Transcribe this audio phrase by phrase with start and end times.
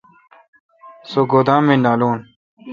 [1.09, 2.19] سو گودام می نالون۔